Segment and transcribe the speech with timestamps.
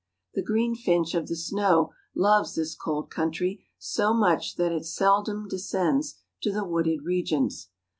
[0.33, 6.15] The greenfinch of the snow loves this cold country so much that it seldoms descends
[6.41, 7.67] to the wooded reofious.